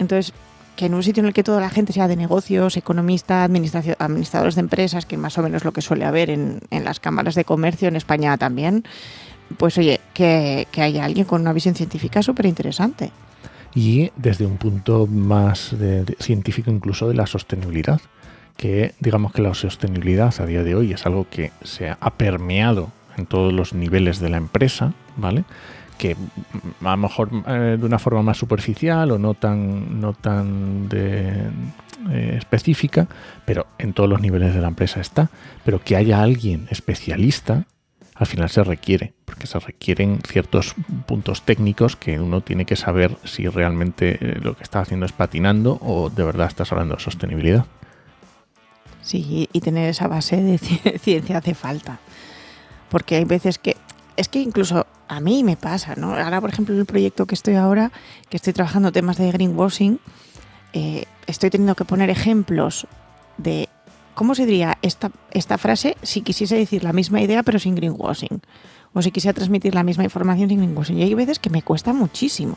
Entonces, 0.00 0.32
que 0.76 0.86
en 0.86 0.94
un 0.94 1.02
sitio 1.02 1.20
en 1.20 1.26
el 1.26 1.32
que 1.32 1.42
toda 1.42 1.60
la 1.60 1.70
gente 1.70 1.92
sea 1.92 2.08
de 2.08 2.16
negocios, 2.16 2.76
economista, 2.76 3.44
administración, 3.44 3.96
administradores 3.98 4.54
de 4.54 4.60
empresas, 4.60 5.06
que 5.06 5.16
más 5.16 5.38
o 5.38 5.42
menos 5.42 5.64
lo 5.64 5.72
que 5.72 5.80
suele 5.80 6.04
haber 6.04 6.30
en, 6.30 6.60
en 6.70 6.84
las 6.84 7.00
cámaras 7.00 7.34
de 7.34 7.44
comercio 7.44 7.88
en 7.88 7.96
España 7.96 8.36
también, 8.36 8.84
pues 9.56 9.78
oye, 9.78 10.00
que, 10.12 10.66
que 10.72 10.82
haya 10.82 11.04
alguien 11.04 11.26
con 11.26 11.40
una 11.40 11.52
visión 11.52 11.74
científica 11.74 12.22
súper 12.22 12.46
interesante. 12.46 13.10
Y 13.74 14.10
desde 14.16 14.46
un 14.46 14.56
punto 14.56 15.06
más 15.06 15.74
científico 16.20 16.70
incluso 16.70 17.08
de 17.08 17.14
la 17.14 17.26
sostenibilidad, 17.26 18.00
que 18.56 18.94
digamos 19.00 19.32
que 19.32 19.42
la 19.42 19.52
sostenibilidad 19.54 20.32
a 20.40 20.46
día 20.46 20.62
de 20.62 20.74
hoy 20.76 20.92
es 20.92 21.06
algo 21.06 21.26
que 21.28 21.50
se 21.62 21.90
ha 21.90 22.10
permeado 22.10 22.92
en 23.16 23.26
todos 23.26 23.52
los 23.52 23.74
niveles 23.74 24.20
de 24.20 24.28
la 24.28 24.36
empresa, 24.36 24.92
¿vale? 25.16 25.44
Que 25.98 26.16
a 26.82 26.90
lo 26.90 26.96
mejor 26.96 27.30
eh, 27.46 27.76
de 27.78 27.86
una 27.86 27.98
forma 27.98 28.22
más 28.22 28.36
superficial 28.36 29.10
o 29.12 29.18
no 29.18 29.34
tan, 29.34 30.00
no 30.00 30.12
tan 30.12 30.88
eh, 30.92 31.50
específica, 32.36 33.08
pero 33.44 33.66
en 33.78 33.92
todos 33.92 34.08
los 34.08 34.20
niveles 34.20 34.54
de 34.54 34.60
la 34.60 34.68
empresa 34.68 35.00
está, 35.00 35.30
pero 35.64 35.80
que 35.82 35.96
haya 35.96 36.22
alguien 36.22 36.66
especialista, 36.70 37.66
al 38.14 38.26
final 38.26 38.48
se 38.48 38.62
requiere, 38.62 39.14
porque 39.24 39.46
se 39.46 39.58
requieren 39.58 40.20
ciertos 40.26 40.74
puntos 41.06 41.42
técnicos 41.42 41.96
que 41.96 42.20
uno 42.20 42.40
tiene 42.42 42.64
que 42.64 42.76
saber 42.76 43.16
si 43.24 43.48
realmente 43.48 44.18
eh, 44.20 44.40
lo 44.40 44.56
que 44.56 44.62
está 44.62 44.80
haciendo 44.80 45.06
es 45.06 45.12
patinando 45.12 45.78
o 45.80 46.10
de 46.10 46.24
verdad 46.24 46.46
estás 46.46 46.70
hablando 46.72 46.94
de 46.96 47.00
sostenibilidad. 47.00 47.66
Sí, 49.02 49.48
y 49.52 49.60
tener 49.60 49.90
esa 49.90 50.08
base 50.08 50.36
de 50.36 50.58
ciencia 50.98 51.38
hace 51.38 51.54
falta. 51.54 51.98
Porque 52.88 53.16
hay 53.16 53.24
veces 53.24 53.58
que 53.58 53.76
es 54.16 54.28
que 54.28 54.40
incluso 54.40 54.86
a 55.08 55.20
mí 55.20 55.44
me 55.44 55.56
pasa, 55.56 55.94
¿no? 55.96 56.14
Ahora, 56.14 56.40
por 56.40 56.50
ejemplo, 56.50 56.74
en 56.74 56.80
el 56.80 56.86
proyecto 56.86 57.26
que 57.26 57.34
estoy 57.34 57.54
ahora, 57.54 57.92
que 58.28 58.36
estoy 58.36 58.52
trabajando 58.52 58.92
temas 58.92 59.16
de 59.16 59.30
greenwashing, 59.30 60.00
eh, 60.72 61.04
estoy 61.26 61.50
teniendo 61.50 61.74
que 61.74 61.84
poner 61.84 62.10
ejemplos 62.10 62.86
de 63.36 63.68
cómo 64.14 64.34
se 64.34 64.46
diría 64.46 64.78
esta, 64.82 65.10
esta 65.30 65.58
frase 65.58 65.96
si 66.02 66.22
quisiese 66.22 66.56
decir 66.56 66.84
la 66.84 66.92
misma 66.92 67.20
idea 67.20 67.42
pero 67.42 67.58
sin 67.58 67.74
greenwashing. 67.74 68.40
O 68.92 69.02
si 69.02 69.10
quisiera 69.10 69.34
transmitir 69.34 69.74
la 69.74 69.82
misma 69.82 70.04
información 70.04 70.48
sin 70.48 70.58
greenwashing. 70.58 70.98
Y 70.98 71.02
hay 71.02 71.14
veces 71.14 71.40
que 71.40 71.50
me 71.50 71.62
cuesta 71.62 71.92
muchísimo 71.92 72.56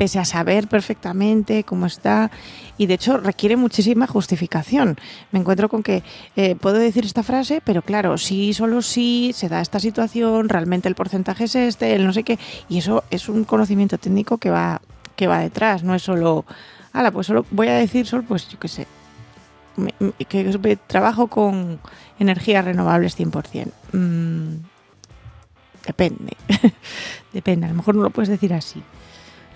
pese 0.00 0.18
a 0.18 0.24
saber 0.24 0.66
perfectamente 0.66 1.62
cómo 1.62 1.84
está 1.84 2.30
y 2.78 2.86
de 2.86 2.94
hecho 2.94 3.18
requiere 3.18 3.56
muchísima 3.56 4.06
justificación. 4.06 4.96
Me 5.30 5.40
encuentro 5.40 5.68
con 5.68 5.82
que 5.82 6.02
eh, 6.36 6.54
puedo 6.54 6.78
decir 6.78 7.04
esta 7.04 7.22
frase, 7.22 7.60
pero 7.62 7.82
claro, 7.82 8.16
sí, 8.16 8.54
solo 8.54 8.80
sí, 8.80 9.32
se 9.34 9.50
da 9.50 9.60
esta 9.60 9.78
situación, 9.78 10.48
realmente 10.48 10.88
el 10.88 10.94
porcentaje 10.94 11.44
es 11.44 11.54
este, 11.54 11.94
el 11.94 12.06
no 12.06 12.14
sé 12.14 12.22
qué, 12.22 12.38
y 12.70 12.78
eso 12.78 13.04
es 13.10 13.28
un 13.28 13.44
conocimiento 13.44 13.98
técnico 13.98 14.38
que 14.38 14.48
va, 14.48 14.80
que 15.16 15.26
va 15.26 15.40
detrás, 15.40 15.84
no 15.84 15.94
es 15.94 16.00
solo, 16.00 16.46
ala, 16.94 17.10
pues 17.10 17.26
solo 17.26 17.44
voy 17.50 17.68
a 17.68 17.74
decir 17.74 18.06
solo, 18.06 18.22
pues 18.22 18.48
yo 18.48 18.58
qué 18.58 18.68
sé, 18.68 18.86
que 20.30 20.78
trabajo 20.86 21.26
con 21.26 21.78
energías 22.18 22.64
renovables 22.64 23.18
100%. 23.18 23.70
Mm, 23.92 24.64
depende, 25.86 26.38
depende, 27.34 27.66
a 27.66 27.68
lo 27.68 27.74
mejor 27.74 27.96
no 27.96 28.02
lo 28.02 28.08
puedes 28.08 28.30
decir 28.30 28.54
así. 28.54 28.82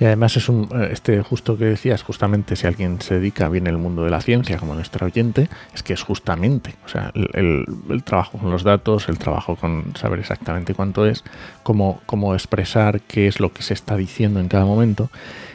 Y 0.01 0.05
además 0.07 0.37
es 0.37 0.49
un, 0.49 0.69
eh, 0.75 0.89
este 0.91 1.23
justo 1.23 1.57
que 1.57 1.67
decías, 1.67 2.03
justamente 2.03 2.57
si 2.57 2.67
alguien 2.67 3.01
se 3.01 3.15
dedica 3.15 3.49
bien 3.49 3.67
el 3.67 3.79
mundo 3.79 4.05
de 4.05 4.11
la 4.11 4.21
ciencia, 4.21 4.59
como 4.59 4.75
nuestro 4.75 5.07
oyente, 5.07 5.49
es 5.73 5.83
que 5.83 5.93
es 5.93 6.03
justamente, 6.03 6.75
o 6.85 6.89
sea, 6.89 7.13
el, 7.15 7.65
trabajo 8.05 8.39
con 8.39 8.51
los 8.51 8.65
datos, 8.65 9.09
el 9.09 9.19
trabajo 9.19 9.57
con 9.57 9.95
saber 9.97 10.19
exactamente 10.19 10.75
cuánto 10.75 11.07
es, 11.07 11.25
cómo, 11.63 12.01
cómo 12.07 12.35
expresar 12.35 13.01
qué 13.03 13.29
es 13.29 13.39
lo 13.39 13.53
que 13.53 13.63
se 13.63 13.75
está 13.75 13.97
diciendo 13.97 14.41
en 14.41 14.49
cada 14.49 14.65
momento. 14.65 15.11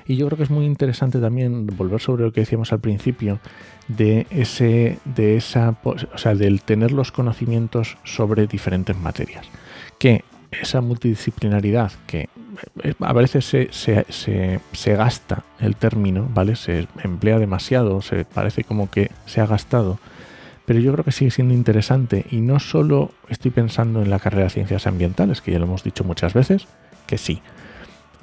Y 0.05 0.15
yo 0.15 0.25
creo 0.27 0.38
que 0.38 0.43
es 0.43 0.50
muy 0.50 0.65
interesante 0.65 1.19
también 1.19 1.67
volver 1.67 2.00
sobre 2.00 2.24
lo 2.24 2.31
que 2.31 2.41
decíamos 2.41 2.72
al 2.72 2.79
principio, 2.79 3.39
de 3.89 4.25
ese, 4.29 5.00
de 5.03 5.36
esa, 5.36 5.75
o 5.84 6.17
sea, 6.17 6.36
del 6.36 6.62
tener 6.62 6.91
los 6.91 7.12
conocimientos 7.12 7.98
sobre 8.03 8.48
diferentes 8.48 8.96
materias. 8.98 9.46
Que 9.98 10.24
esa 10.51 10.82
multidisciplinaridad 10.82 11.91
que 12.08 12.29
eh, 12.84 12.94
a 13.00 13.13
veces 13.13 13.46
se, 13.46 13.70
se, 13.72 14.06
se, 14.72 14.96
gasta 14.96 15.44
el 15.60 15.75
término, 15.75 16.27
¿vale? 16.34 16.56
Se 16.56 16.88
emplea 17.03 17.39
demasiado, 17.39 18.01
se 18.01 18.25
parece 18.25 18.63
como 18.63 18.89
que 18.89 19.12
se 19.25 19.41
ha 19.41 19.46
gastado, 19.46 20.00
pero 20.65 20.79
yo 20.79 20.91
creo 20.94 21.06
que 21.06 21.12
sigue 21.12 21.32
siendo 21.32 21.53
interesante 21.53 22.25
y 22.32 22.41
no 22.41 22.60
solo 22.60 23.12
estoy 23.29 23.51
pensando 23.51 24.01
en 24.01 24.10
la 24.10 24.20
carrera 24.20 24.46
de 24.46 24.50
ciencias 24.50 24.88
ambientales, 24.88 25.41
que 25.41 25.51
ya 25.51 25.60
lo 25.60 25.65
hemos 25.65 25.84
dicho 25.84 26.03
muchas 26.03 26.34
veces, 26.34 26.68
que 27.06 27.18
sí, 27.18 27.41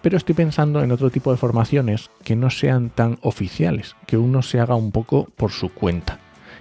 pero 0.03 0.17
estoy 0.17 0.35
pensando 0.35 0.83
en 0.83 0.93
otro 0.93 1.11
tipo 1.11 1.33
de 1.33 1.37
formaciones 1.37 2.11
que 2.23 2.37
no 2.37 2.51
sean 2.51 2.91
tan 2.91 3.19
oficiales, 3.23 3.97
que 4.07 4.17
uno 4.17 4.43
se 4.43 4.61
haga 4.61 4.77
un 4.77 4.93
poco 4.93 5.29
por 5.37 5.51
su 5.51 5.71
cuenta 5.71 6.21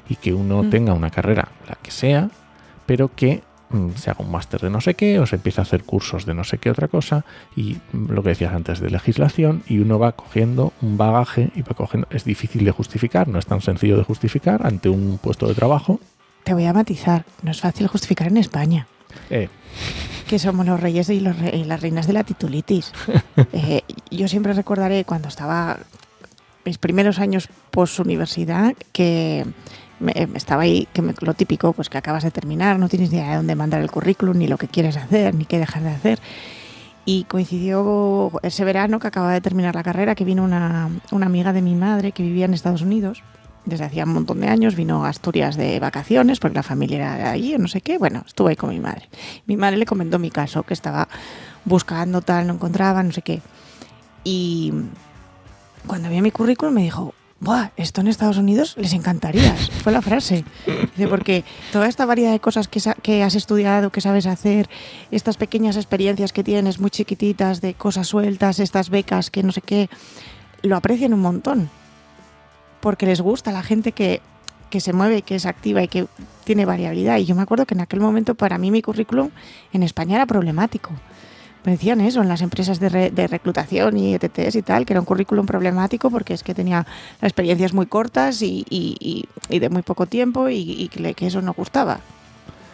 y 0.09 0.15
que 0.15 0.33
uno 0.33 0.63
mm. 0.63 0.69
tenga 0.69 0.93
una 0.93 1.11
carrera, 1.11 1.49
la 1.67 1.75
que 1.75 1.91
sea, 1.91 2.29
pero 2.85 3.13
que 3.15 3.43
se 3.95 4.09
haga 4.09 4.23
un 4.23 4.31
máster 4.31 4.61
de 4.61 4.69
no 4.69 4.81
sé 4.81 4.95
qué 4.95 5.19
o 5.19 5.25
se 5.25 5.35
empieza 5.35 5.61
a 5.61 5.63
hacer 5.63 5.83
cursos 5.83 6.25
de 6.25 6.33
no 6.33 6.43
sé 6.43 6.57
qué 6.57 6.69
otra 6.69 6.87
cosa 6.87 7.25
y 7.55 7.77
lo 7.93 8.23
que 8.23 8.29
decías 8.29 8.53
antes 8.53 8.79
de 8.79 8.89
legislación 8.89 9.63
y 9.67 9.79
uno 9.79 9.99
va 9.99 10.13
cogiendo 10.13 10.73
un 10.81 10.97
bagaje 10.97 11.51
y 11.55 11.61
va 11.61 11.75
cogiendo 11.75 12.07
es 12.11 12.23
difícil 12.23 12.65
de 12.65 12.71
justificar 12.71 13.27
no 13.27 13.39
es 13.39 13.45
tan 13.45 13.61
sencillo 13.61 13.97
de 13.97 14.03
justificar 14.03 14.65
ante 14.65 14.89
un 14.89 15.17
puesto 15.21 15.47
de 15.47 15.55
trabajo. 15.55 15.99
Te 16.43 16.53
voy 16.53 16.65
a 16.65 16.73
matizar 16.73 17.25
no 17.41 17.51
es 17.51 17.61
fácil 17.61 17.87
justificar 17.87 18.27
en 18.27 18.37
España. 18.37 18.87
Eh. 19.29 19.49
que 20.27 20.39
somos 20.39 20.65
los 20.65 20.79
reyes 20.79 21.09
y, 21.09 21.19
las 21.19 21.81
reinas 21.81 22.07
de 22.07 22.13
la 22.13 22.23
titulitis. 22.23 22.91
Eh, 23.51 23.81
yo 24.11 24.27
siempre 24.27 24.53
recordaré 24.53 25.03
cuando 25.03 25.27
estaba 25.27 25.77
mis 26.63 26.77
primeros 26.77 27.19
años 27.19 27.49
post 27.69 27.99
universidad 27.99 28.73
que 28.91 29.45
estaba 30.33 30.63
ahí, 30.63 30.87
que 30.93 31.01
lo 31.01 31.33
típico, 31.33 31.73
pues 31.73 31.89
que 31.89 31.97
acabas 31.97 32.23
de 32.23 32.31
terminar, 32.31 32.79
no 32.79 32.89
tienes 32.89 33.11
ni 33.11 33.17
idea 33.17 33.31
de 33.31 33.35
dónde 33.37 33.55
mandar 33.55 33.81
el 33.81 33.91
currículum, 33.91 34.37
ni 34.37 34.47
lo 34.47 34.57
que 34.57 34.67
quieres 34.67 34.97
hacer, 34.97 35.35
ni 35.35 35.45
qué 35.45 35.59
dejar 35.59 35.83
de 35.83 35.89
hacer. 35.89 36.19
Y 37.05 37.25
coincidió 37.25 38.31
ese 38.41 38.65
verano 38.65 38.99
que 38.99 39.07
acababa 39.07 39.33
de 39.33 39.41
terminar 39.41 39.75
la 39.75 39.83
carrera, 39.83 40.15
que 40.15 40.25
vino 40.25 40.43
una, 40.43 40.89
una 41.11 41.25
amiga 41.25 41.53
de 41.53 41.61
mi 41.61 41.75
madre 41.75 42.11
que 42.11 42.23
vivía 42.23 42.45
en 42.45 42.53
Estados 42.53 42.81
Unidos 42.81 43.23
desde 43.65 43.85
hacía 43.85 44.03
un 44.03 44.13
montón 44.13 44.39
de 44.39 44.47
años, 44.47 44.75
vino 44.75 45.05
a 45.05 45.09
Asturias 45.09 45.57
de 45.57 45.79
vacaciones 45.79 46.39
porque 46.39 46.55
la 46.55 46.63
familia 46.63 47.15
era 47.15 47.31
allí 47.31 47.55
o 47.55 47.57
no 47.57 47.67
sé 47.67 47.81
qué. 47.81 47.97
Bueno, 47.97 48.23
estuve 48.25 48.51
ahí 48.51 48.55
con 48.55 48.69
mi 48.69 48.79
madre. 48.79 49.09
Mi 49.47 49.57
madre 49.57 49.77
le 49.77 49.85
comentó 49.85 50.19
mi 50.19 50.29
caso, 50.29 50.63
que 50.63 50.73
estaba 50.73 51.07
buscando 51.65 52.21
tal, 52.21 52.47
no 52.47 52.53
encontraba, 52.53 53.01
no 53.03 53.11
sé 53.11 53.21
qué. 53.21 53.41
Y 54.23 54.71
cuando 55.87 56.09
vio 56.09 56.21
mi 56.21 56.31
currículum 56.31 56.73
me 56.73 56.83
dijo, 56.83 57.13
Buah, 57.45 57.69
esto 57.77 58.01
en 58.01 58.07
Estados 58.07 58.39
Unidos 58.39 58.73
les 58.75 58.93
encantaría. 58.93 59.55
Fue 59.83 59.91
la 59.93 60.01
frase. 60.01 60.43
porque 61.07 61.43
toda 61.71 61.87
esta 61.87 62.03
variedad 62.07 62.31
de 62.31 62.39
cosas 62.39 62.67
que, 62.67 62.81
que, 63.03 63.21
has 63.21 63.35
estudiado, 63.35 63.91
que 63.91 64.01
sabes 64.01 64.25
hacer, 64.25 64.67
estas 65.11 65.37
pequeñas 65.37 65.75
experiencias 65.75 66.33
que 66.33 66.43
tienes 66.43 66.79
muy 66.79 66.89
chiquititas 66.89 67.61
de 67.61 67.75
cosas 67.75 68.07
sueltas, 68.07 68.59
estas 68.59 68.89
becas 68.89 69.29
que 69.29 69.43
no 69.43 69.51
sé 69.51 69.61
qué, 69.61 69.91
lo 70.63 70.75
aprecian 70.75 71.13
un 71.13 71.19
montón. 71.19 71.69
Porque 72.79 73.05
les 73.05 73.21
gusta 73.21 73.51
la 73.51 73.61
gente 73.61 73.91
que, 73.91 74.21
que 74.71 74.79
se 74.79 74.93
mueve, 74.93 75.21
que 75.21 75.35
es 75.35 75.45
activa 75.45 75.83
y 75.83 75.87
que 75.87 76.07
tiene 76.45 76.65
variabilidad. 76.65 77.19
Y 77.19 77.25
yo 77.25 77.35
me 77.35 77.43
acuerdo 77.43 77.67
que 77.67 77.75
en 77.75 77.81
aquel 77.81 77.99
momento 77.99 78.33
para 78.33 78.57
mí 78.57 78.71
mi 78.71 78.81
currículum 78.81 79.29
en 79.71 79.83
España 79.83 80.15
era 80.15 80.25
problemático 80.25 80.93
me 81.65 81.71
decían 81.71 81.99
eso 81.99 82.21
en 82.21 82.27
las 82.27 82.41
empresas 82.41 82.79
de, 82.79 83.11
de, 83.11 83.27
reclutación 83.27 83.97
y 83.97 84.13
ETTs 84.13 84.55
y 84.55 84.61
tal, 84.61 84.85
que 84.85 84.93
era 84.93 84.99
un 84.99 85.05
currículum 85.05 85.45
problemático 85.45 86.11
porque 86.11 86.35
es 86.35 86.43
que 86.43 86.53
tenía 86.53 86.85
experiencias 87.21 87.73
muy 87.73 87.87
cortas 87.87 88.41
y, 88.41 88.65
y, 88.69 89.25
y 89.49 89.59
de 89.59 89.69
muy 89.69 89.81
poco 89.81 90.05
tiempo 90.05 90.47
y, 90.49 90.87
que, 90.89 91.25
eso 91.25 91.41
no 91.41 91.53
gustaba. 91.53 91.99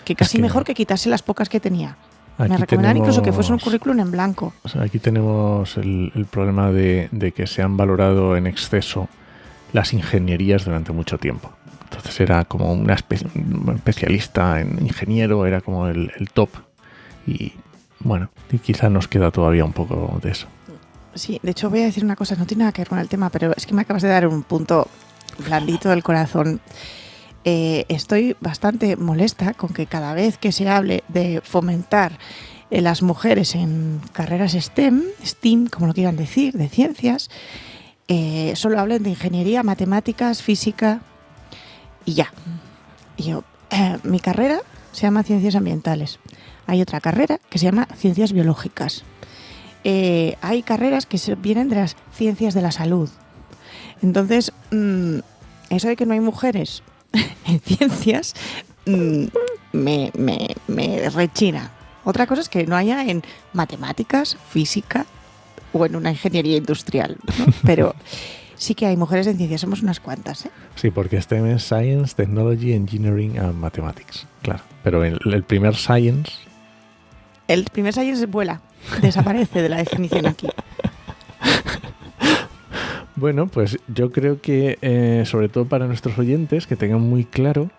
Que 0.04 0.16
casi 0.16 0.42
mejor 0.42 0.66
que 0.66 0.74
quitarse 0.74 1.10
las 1.10 1.22
pocas 1.22 1.48
que 1.48 1.60
tenía. 1.60 1.96
me 2.38 2.58
recomendaban 2.58 2.98
incluso 2.98 3.22
que 3.22 3.32
fuese 3.32 3.54
un 3.54 3.60
currículum 3.60 4.00
en 4.00 4.12
blanco. 4.12 4.54
aquí 4.80 5.00
tenemos 5.00 5.78
el, 5.78 6.12
el 6.14 6.26
problema 6.26 6.72
de, 6.72 7.08
de, 7.12 7.32
que 7.32 7.48
se 7.48 7.62
han 7.62 7.78
valorado 7.78 8.36
en 8.36 8.46
exceso 8.46 9.08
las 9.72 9.94
ingenierías 9.94 10.66
durante 10.66 10.92
mucho 10.92 11.18
tiempo. 11.18 11.52
Entonces 11.84 12.20
era 12.20 12.44
como 12.44 12.74
una 12.74 12.98
un 13.36 13.74
especialista 13.76 14.60
en 14.60 14.80
ingeniero, 14.82 15.46
era 15.46 15.62
como 15.62 15.88
el, 15.88 16.12
el 16.18 16.30
top. 16.30 16.50
Y 17.26 17.54
bueno, 18.04 18.30
y 18.52 18.58
quizá 18.60 18.90
nos 18.90 19.08
queda 19.08 19.32
todavía 19.32 19.66
un 19.66 19.74
poco 19.74 20.20
de 20.22 20.32
eso. 20.32 20.48
Sí, 21.14 21.40
de 21.44 21.52
hecho 21.52 21.70
voy 21.70 21.82
a 21.82 21.86
decir 21.86 22.04
una 22.06 22.16
cosa, 22.16 22.36
no 22.36 22.46
tiene 22.46 22.62
nada 22.62 22.72
que 22.72 22.82
ver 22.82 22.90
con 22.90 23.00
el 23.00 23.10
tema, 23.10 23.30
pero 23.30 23.54
es 23.56 23.66
que 23.66 23.74
me 23.74 23.82
acabas 23.82 24.02
de 24.02 24.10
dar 24.10 24.28
un 24.28 24.44
punto 24.44 24.88
blandito 25.40 25.90
del 25.90 26.04
corazón. 26.04 26.62
Eh, 27.44 27.86
estoy 27.90 28.36
bastante 28.40 28.96
molesta 28.96 29.54
con 29.54 29.74
que 29.74 29.88
cada 29.88 30.14
vez 30.14 30.38
que 30.38 30.52
se 30.52 30.70
hable 30.70 31.04
de 31.10 31.42
fomentar 31.44 32.18
eh, 32.70 32.82
las 32.82 33.02
mujeres 33.02 33.56
en 33.56 34.00
carreras 34.14 34.54
STEM, 34.54 35.04
STEAM, 35.24 35.68
como 35.68 35.88
lo 35.88 35.94
quieran 35.94 36.16
decir, 36.16 36.54
de 36.54 36.70
ciencias, 36.70 37.30
eh, 38.08 38.54
solo 38.56 38.80
hablen 38.80 39.04
de 39.04 39.10
ingeniería, 39.10 39.64
matemáticas, 39.64 40.42
física 40.42 41.02
y 42.06 42.14
ya. 42.14 42.32
Y 43.18 43.24
yo, 43.24 43.44
mi 44.04 44.20
carrera 44.20 44.60
se 44.92 45.02
llama 45.02 45.24
Ciencias 45.24 45.56
Ambientales 45.56 46.20
hay 46.68 46.82
otra 46.82 47.02
carrera 47.02 47.40
que 47.50 47.60
se 47.60 47.66
llama 47.66 47.88
ciencias 47.96 48.34
biológicas. 48.34 49.04
Eh, 49.84 50.36
hay 50.42 50.62
carreras 50.62 51.06
que 51.06 51.20
vienen 51.36 51.70
de 51.70 51.78
las 51.78 51.96
ciencias 52.14 52.54
de 52.54 52.62
la 52.62 52.72
salud. 52.72 53.10
Entonces, 54.02 54.52
mm, 54.72 55.20
eso 55.70 55.88
de 55.88 55.96
que 55.96 56.06
no 56.06 56.14
hay 56.14 56.20
mujeres 56.20 56.84
en 57.46 57.60
ciencias 57.60 58.36
mm, 58.86 59.26
me, 59.74 61.10
rechina. 61.14 61.72
Otra 62.04 62.26
cosa 62.28 62.42
es 62.42 62.50
que 62.50 62.66
no 62.66 62.76
haya 62.76 63.04
en 63.04 63.24
matemáticas, 63.54 64.38
física 64.50 65.06
o 65.74 65.86
en 65.86 65.96
una 65.96 66.12
ingeniería 66.12 66.58
industrial. 66.58 67.18
Pero 67.64 67.96
Sí 68.62 68.76
que 68.76 68.86
hay 68.86 68.96
mujeres 68.96 69.26
en 69.26 69.38
ciencia, 69.38 69.58
somos 69.58 69.82
unas 69.82 70.00
cuantas, 70.00 70.46
¿eh? 70.46 70.52
Sí, 70.76 70.92
porque 70.92 71.20
STEM 71.20 71.48
es 71.48 71.64
Science, 71.64 72.14
Technology, 72.14 72.74
Engineering 72.74 73.40
and 73.40 73.56
Mathematics. 73.56 74.28
Claro. 74.44 74.62
Pero 74.84 75.04
el, 75.04 75.18
el 75.26 75.42
primer 75.42 75.76
Science. 75.76 76.32
El 77.52 77.66
primer 77.66 77.92
Science 77.92 78.26
vuela, 78.28 78.62
desaparece 79.02 79.62
de 79.62 79.68
la 79.68 79.78
definición 79.78 80.26
aquí. 80.26 80.48
Bueno, 83.16 83.48
pues 83.48 83.78
yo 83.88 84.12
creo 84.12 84.40
que, 84.42 84.80
eh, 84.82 85.24
sobre 85.26 85.50
todo 85.50 85.66
para 85.66 85.86
nuestros 85.86 86.18
oyentes, 86.18 86.66
que 86.66 86.76
tengan 86.78 87.02
muy 87.02 87.26
claro 87.26 87.70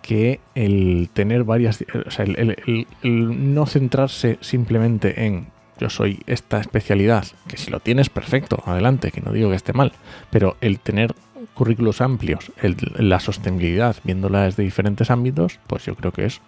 que 0.00 0.38
el 0.54 1.10
tener 1.12 1.42
varias. 1.44 1.84
O 2.06 2.10
sea, 2.10 2.24
el, 2.24 2.86
el- 3.02 3.54
no 3.54 3.66
centrarse 3.66 4.38
simplemente 4.40 5.26
en 5.26 5.48
yo 5.78 5.90
soy 5.90 6.20
esta 6.26 6.60
especialidad, 6.60 7.26
que 7.48 7.58
si 7.58 7.70
lo 7.70 7.80
tienes, 7.80 8.08
perfecto, 8.08 8.62
adelante, 8.64 9.10
que 9.10 9.20
no 9.20 9.32
digo 9.32 9.50
que 9.50 9.56
esté 9.56 9.72
mal, 9.74 9.92
pero 10.30 10.56
el 10.62 10.78
tener 10.78 11.14
currículos 11.52 12.00
amplios, 12.00 12.50
la 12.96 13.20
sostenibilidad, 13.20 13.96
viéndola 14.04 14.44
desde 14.44 14.62
diferentes 14.62 15.10
ámbitos, 15.10 15.58
pues 15.66 15.84
yo 15.84 15.94
creo 15.96 16.12
que 16.12 16.24
es 16.26 16.40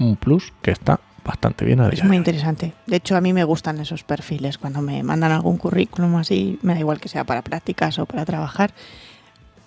un 0.00 0.16
plus 0.16 0.52
que 0.62 0.72
está 0.72 0.98
bastante 1.24 1.64
bien 1.64 1.80
a 1.80 1.88
Es 1.88 1.96
día 1.96 2.04
muy 2.04 2.10
de 2.10 2.12
hoy. 2.12 2.16
interesante. 2.18 2.72
De 2.86 2.96
hecho, 2.96 3.16
a 3.16 3.20
mí 3.20 3.32
me 3.32 3.44
gustan 3.44 3.80
esos 3.80 4.02
perfiles. 4.04 4.58
Cuando 4.58 4.82
me 4.82 5.02
mandan 5.02 5.32
algún 5.32 5.56
currículum 5.56 6.16
así, 6.16 6.58
me 6.62 6.74
da 6.74 6.80
igual 6.80 7.00
que 7.00 7.08
sea 7.08 7.24
para 7.24 7.42
prácticas 7.42 7.98
o 7.98 8.06
para 8.06 8.24
trabajar, 8.24 8.72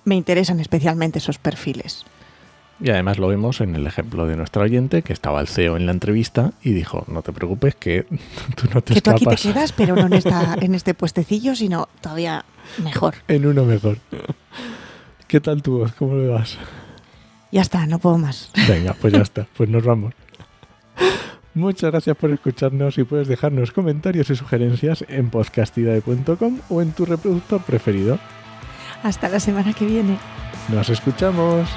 me 0.04 0.16
interesan 0.16 0.60
especialmente 0.60 1.20
esos 1.20 1.38
perfiles. 1.38 2.06
Y 2.82 2.90
además 2.90 3.20
lo 3.20 3.30
vemos 3.30 3.62
en 3.62 3.74
el 3.76 3.88
ejemplo 3.88 4.28
de 4.28 4.36
nuestro 4.36 4.64
oyente, 4.64 5.02
que 5.02 5.14
estaba 5.14 5.40
el 5.40 5.48
CEO 5.48 5.78
en 5.78 5.86
la 5.86 5.94
entrevista 5.94 6.52
y 6.62 6.72
dijo, 6.74 7.06
no 7.08 7.22
te 7.22 7.32
preocupes, 7.32 7.74
que 7.76 8.04
tú 8.56 8.68
no 8.74 8.82
te 8.82 8.96
que 8.96 9.02
tú 9.02 9.12
aquí 9.12 9.26
te 9.26 9.38
quedas, 9.38 9.72
pero 9.72 9.96
no 9.96 10.08
en, 10.08 10.14
esta, 10.22 10.56
en 10.60 10.76
este 10.76 10.94
puestecillo, 10.94 11.56
sino 11.56 11.88
todavía 12.02 12.44
mejor. 12.84 13.16
en 13.30 13.46
uno 13.46 13.64
mejor. 13.64 14.00
¿Qué 15.28 15.40
tal 15.40 15.62
voz? 15.66 15.94
¿Cómo 15.94 16.16
le 16.18 16.28
vas? 16.28 16.58
Ya 17.52 17.62
está, 17.62 17.88
no 17.88 18.00
puedo 18.00 18.18
más. 18.18 18.52
Venga, 18.68 18.94
pues 19.00 19.14
ya 19.14 19.22
está, 19.22 19.48
pues 19.56 19.70
nos 19.70 19.84
vamos. 19.84 20.14
Muchas 21.56 21.90
gracias 21.90 22.18
por 22.18 22.32
escucharnos 22.32 22.98
y 22.98 23.06
puedes 23.06 23.30
dejarnos 23.30 23.72
comentarios 23.72 24.30
y 24.30 24.36
sugerencias 24.36 25.06
en 25.08 25.30
podcastidae.com 25.30 26.60
o 26.70 26.82
en 26.82 26.92
tu 26.92 27.06
reproductor 27.06 27.62
preferido. 27.62 28.20
Hasta 29.04 29.30
la 29.30 29.40
semana 29.40 29.74
que 29.74 29.86
viene. 29.86 30.18
Nos 30.70 30.90
escuchamos. 30.90 31.70